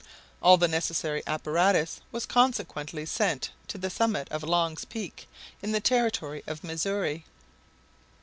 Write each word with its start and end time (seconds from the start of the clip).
All 0.41 0.57
the 0.57 0.67
necessary 0.67 1.21
apparatus 1.27 2.01
was 2.11 2.25
consequently 2.25 3.05
sent 3.05 3.49
on 3.49 3.67
to 3.67 3.77
the 3.77 3.91
summit 3.91 4.27
of 4.31 4.41
Long's 4.41 4.83
Peak, 4.83 5.27
in 5.61 5.73
the 5.73 5.79
territory 5.79 6.41
of 6.47 6.63
Missouri. 6.63 7.23